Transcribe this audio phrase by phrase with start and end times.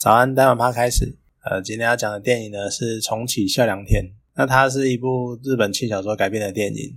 [0.00, 1.18] 早安，待晚趴开始。
[1.44, 4.02] 呃，今天要讲的电影呢是《重启笑良田》，
[4.34, 6.96] 那它是一部日本轻小说改编的电影。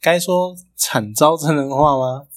[0.00, 2.28] 该说惨遭真人化吗？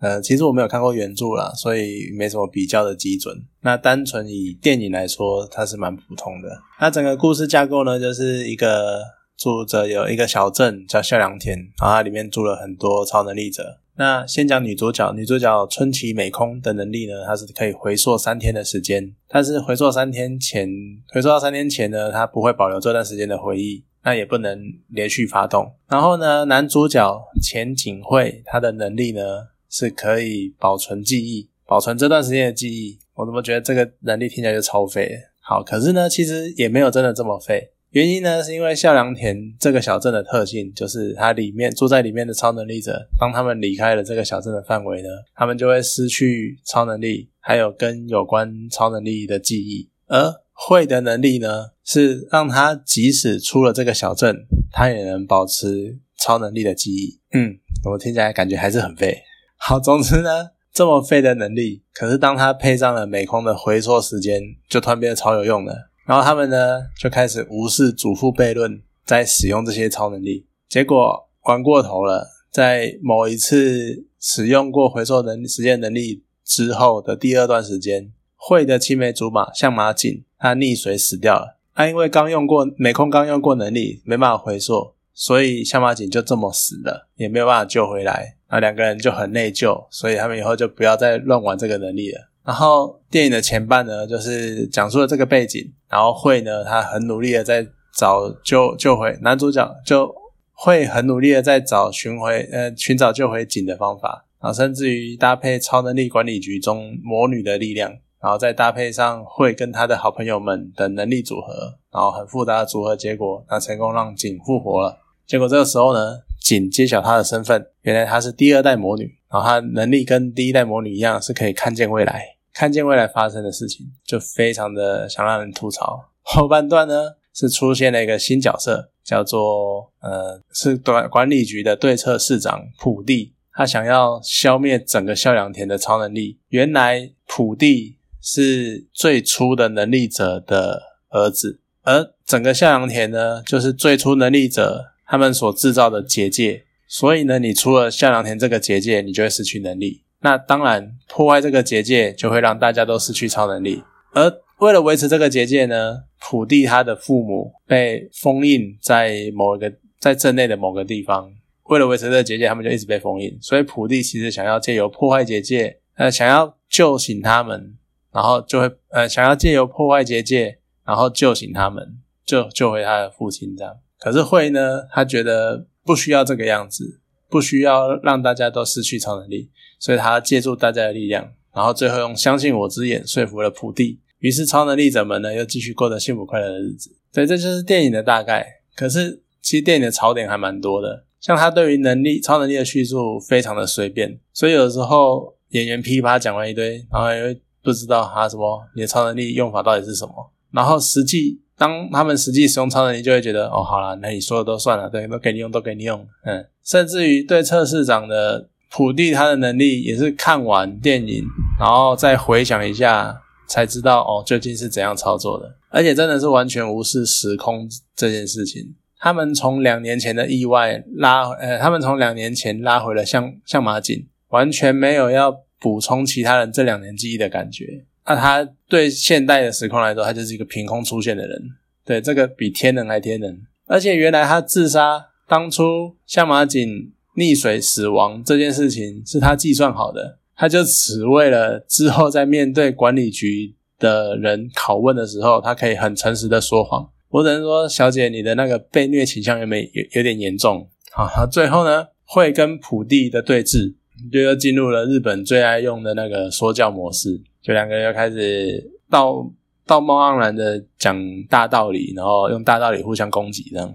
[0.00, 3.46] 呃，其实我没有看过原著啦，所以没什么比较的基准。
[3.60, 6.48] 那单纯以电影来说，它是蛮普通的。
[6.80, 9.00] 那整个故事架构呢，就是一个
[9.36, 13.78] 住着有一个小镇叫笑良田，然后它里面住了很多超能力者。
[13.98, 20.68] 那先讲女主角，女主角春崎美空的能力呢，她是可以回溯三天的时间，但是回溯三天前，
[21.08, 25.74] 回溯到三天前呢，她不会保留这段时间的回忆，那也不能连续发动。
[25.88, 29.22] 然后呢，男主角前景惠他的能力呢，
[29.70, 32.98] 是可以保存记忆，保存这段时间的记忆。
[33.14, 35.10] 我怎么觉得这个能力听起来就超废？
[35.40, 37.70] 好，可是呢，其实也没有真的这么废。
[37.96, 49.88] 原因呢，是因为笑良田这个小镇的特性，就是它里面住在里面的超能力者，当他们离开了这个小镇的范围呢，他们就会失去超能力，还有跟有关超能力的记忆。
[50.08, 57.18] 而会的能力呢，是让他即使出了这个小镇，他也能保持超能力的记忆。
[57.32, 57.56] 嗯，
[57.90, 59.16] 我听起来感觉还是很废。
[59.56, 65.92] 好，总之呢，这么废的能力，可是当他配上了美空的回缩时间，就突然变得超有用了。
[66.06, 72.28] 然后他们呢就开始无视祖父悖论，在使用这些超能力，结果玩过头了。
[72.50, 81.58] 在某一次使用过回收能时间能力之后的第二段时间，会的青梅竹马向马景他溺水死掉了。
[81.74, 88.36] 他因为刚用过美空刚用过能力，没办法回溯，所以向马景就这么死了，也没有办法救回来。
[88.46, 92.30] 啊两个人就很内疚，所以他们以后就不要再乱玩这个能力了。
[92.46, 95.72] 然后电影的前半呢，就是讲述了这个背景。
[95.90, 100.14] 然后会呢，他很努力的在找救救回男主角，就
[100.52, 104.24] 会很努力的在找寻回呃寻找救回景的方法。
[104.40, 114.98] 然后甚至于搭配超能力管理局中魔女的力量，然后再搭配上会跟他的好朋友们的能力组合，然后很复杂的组合结果，那成功让景复活了。
[115.26, 122.35] 结果这个时候呢，景揭晓他的身份，原来她是第二代魔女，然后她能力跟第一代魔女一样，是可以看见未来。
[122.58, 126.08] 看见未来发生的事情，就非常的想让人吐槽。
[126.24, 136.38] 后半段呢，是出现了一个新角色，叫做呃，是管管理局的对策市长普地，他想要消灭整个孝良田的超能力。
[136.48, 140.80] 原来普地是最初的能力者的
[141.10, 146.64] 儿子，而整个孝良田呢，就是最初能力者他们所制造的结界。
[146.88, 150.04] 所以呢，你除了孝良田这个结界，你就会失去能力。
[150.26, 153.84] 那当然，破坏这个结界就会让大家都失去超能力。
[154.12, 154.28] 而
[154.58, 161.30] 为了维持这个结界呢，普地他的父母被封印在某一个在镇内的某个地方。
[161.66, 163.38] 为了维持这个结界，他们就一直被封印。
[163.40, 167.76] 所以普地其实想要借由破坏结界，呃，想要救醒他们，
[168.12, 173.76] 然后就会呃想要借由破坏结界，然后救醒他们，救救回他的父亲这样。
[174.00, 179.50] 可是会呢，他觉得不需要这个样子，不需要让大家都失去超能力。
[179.78, 186.90] 所以他借助大家的力量，然后最后用相信我之言说服了普地，于是超能力者们呢又继续过着幸福快乐的日子。
[187.12, 188.46] 所以这就是电影的大概。
[188.74, 208.48] 可是其实电影的槽点还蛮多的，像他对于能力、超能力的叙述非常的随便，所以有时候演员噼啪讲完一堆，然后又不知道他什么你的超能力用法到底是什么，然后实际当他们实际使用超能力，就会觉得哦，好了，那你说的都算了，对，都给你用，都给你用，嗯，甚至于对测试长的。
[208.68, 211.24] 普地他的能力也是看完电影，
[211.58, 215.54] 然后再回想一下，才知道哦究竟是怎样操作的。
[215.70, 218.74] 而且真的是完全无视时空这件事情。
[218.98, 227.84] 他们从两年前的意外拉，呃，他们从两年前拉回了向向马景，完全没有要补充其他人这两年记忆的感觉。
[228.06, 231.42] 那他对现代的时空来说，他就是一个凭空出现的人。
[231.84, 233.42] 对，这个比天人还天人。
[233.66, 236.92] 而且原来他自杀当初向马井。
[237.16, 246.90] 溺水死亡这件事情是他计算好的，他就只为了之后在面对管理局的人拷问的时候，他可以很诚实的说谎。
[247.08, 250.68] 我只能说，小姐，你的那个被虐倾向有没有有点严重？
[250.92, 253.72] 好，最后呢，会跟普地的对峙，
[254.12, 259.24] 就又进入了日本最爱用的那个说教模式，就两个人又开始道
[259.64, 261.00] 道貌岸然的讲
[261.30, 263.72] 大道理，然后用大道理互相攻击这样。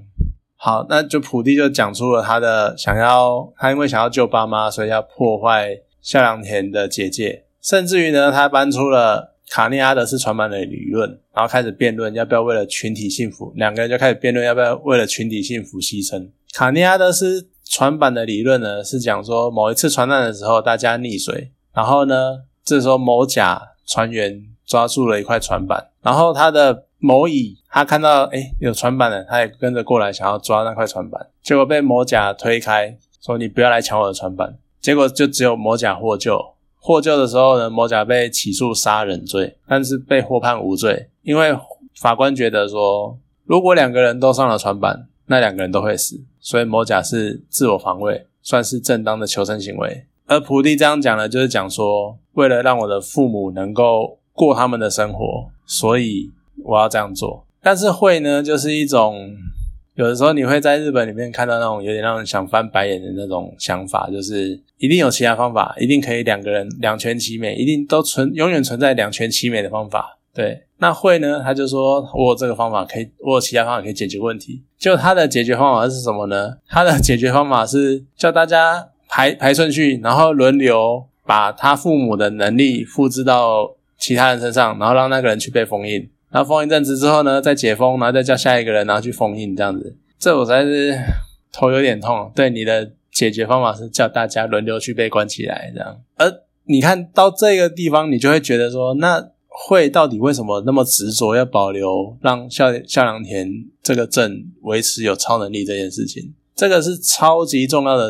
[0.57, 5.69] 好，那就普地就讲出了他的想要，他因为想要救爸妈，所以要破坏
[6.01, 16.29] 孝良田的结界，甚至于呢，他搬出了卡尼阿德斯传版的理论，然后开始辩论要不要为了群体幸福，两个人就开始辩论要不要为了群体幸福牺牲。
[16.53, 22.15] 卡尼阿德斯传版的理论呢，是讲说某一次传难的时候，大家溺水，然后呢，
[22.71, 34.57] 这时候某甲船员抓住了一块船板，然后他的某乙他看到哎有船板了，他也跟着过来想要抓那块船板，结果被某甲推开，说你不要来抢我的船板。
[34.79, 41.53] 结果就只有某甲获救，获救的时候呢，某甲被起诉杀人罪，但是被获判无罪，因为
[42.00, 50.06] 法官觉得说，如果两个人都上了船板，那两个人都会死，所以某甲是自我防卫，算是正当的求生行为。
[50.31, 56.31] 而普地这样讲呢，就是讲说，为了让我的父母能够过他们的生活，所以
[56.63, 57.45] 我要这样做。
[57.62, 59.36] 但是会呢，就是一种。
[59.95, 70.18] 有的时候你会在日本里面看到那种有点让人想翻白眼的那种想法，就是一定有其他方法，一定可以两个人两全其美，一定都存永远存在两全其美的方法。
[70.34, 71.42] 对，那会呢？
[71.44, 74.63] 他就说我有这个方法可以，我有其他方法可以解决问题。
[74.80, 76.54] 就他的解决方法是什么呢？
[76.69, 86.10] 他的解决方法是叫大家排排顺序，然后轮流把他父母的能力复制到其他人身上，然后让那个人去被封印。
[86.31, 89.98] 然后封一阵子之后呢，再解封，然后再叫下一个人，然后去封印这样子。
[90.18, 90.98] 这我实在是
[91.52, 92.31] 头有点痛。
[92.34, 96.00] 对你的解决方法是叫大家轮流去被关起来这样。
[96.16, 96.31] 而
[96.63, 103.52] 你看到这个地方，你就会觉得说，那会到底为什么那么执着要保留让孝孝良田
[103.84, 106.34] 这个镇维持有超能力这件事情？
[106.56, 108.10] 这个是超级重要的、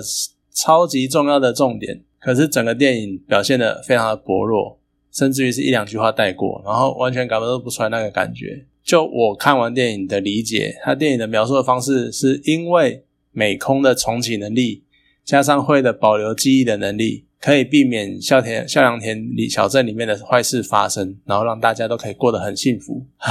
[0.53, 2.03] 超级重要的重点。
[2.19, 4.77] 可是整个电影表现的非常的薄弱。
[5.13, 8.65] 甚至于是一两句话带过，然后完全感受不出来那个感觉。
[8.81, 13.03] 就我看完电影的理解，他电影的描述的方式，是因为
[13.33, 14.85] 美空的重启能力，
[15.25, 23.29] 加上会的保留记忆的能力，可以避免孝田孝良田里小镇里面的坏事发生，然后让大家都可以过得很幸福啊！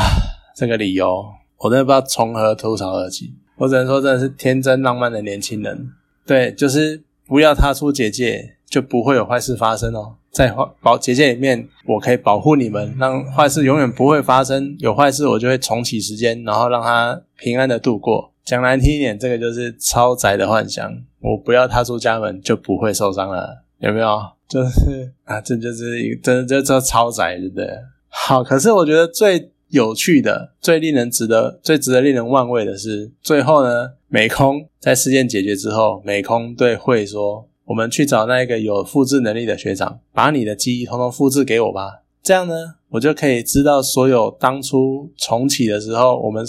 [0.55, 1.25] 这个理由，
[1.57, 3.33] 我真的不知道从何吐槽而起。
[3.57, 5.89] 我只能说，真的是天真浪漫的年轻人。
[6.27, 10.17] 对，就是不要踏出结界，就不会有坏事发生哦。
[10.33, 14.75] 在保结界里面，我可以保护你们，让坏事永远不会发生。
[14.81, 18.33] 有坏事，我就会重启时间，然后让他平安的度过。
[18.45, 20.93] 讲难听一点，这个就是超宅的幻想。
[21.21, 24.21] 我不要踏出家门，就不会受伤了，有没有？
[24.51, 27.65] 就是啊，这就是一个真的就叫超宅，对不对？
[28.09, 37.47] 好，可是我觉得最有趣的、最令人值得、最值得令人玩味的是，最后呢，美空在事件解决之后，美空对会说。
[37.67, 42.03] 我们去找那个有复制能力的学长，把你的记忆统统复制给我吧。
[42.21, 46.45] 这样呢，我就可以知道所有当初重启的时候，我们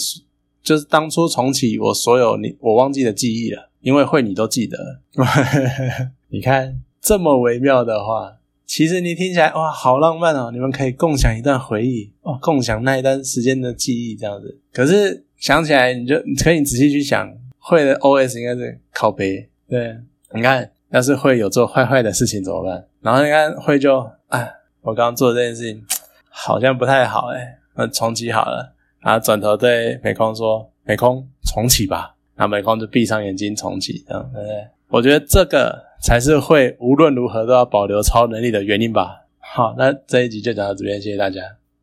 [0.64, 3.70] 就是当初重启我所有你我忘记的记忆了。
[3.82, 4.78] 因为会你都记得，
[6.30, 8.38] 你看这么微妙的话，
[8.72, 10.50] 其实你听起来哇，好浪漫哦！
[10.50, 14.62] 你们可以共享一段回忆哦，共享那一段时间的记忆，这样子。
[14.72, 17.30] 可是想起来，你就可以仔细去想，
[17.60, 19.50] 会的 OS 应该是靠背。
[19.68, 19.98] 对，
[20.34, 20.72] 你看。
[20.92, 22.86] 要是会有做坏坏的事情怎么办？
[23.02, 24.50] 然后你看会就，哎，
[24.82, 25.82] 我刚刚做的这件事情
[26.30, 28.74] 好像不太好，哎，那重启好了。
[29.02, 34.68] 然后转头对美空说：“美空，重启吧。”然后美空就闭上眼睛重启，这样对不对？
[34.92, 39.22] 我觉得这个才是会无论如何都要保留超能力的原因吧。
[39.40, 41.42] 好，那这一集就讲到这边，谢谢大家。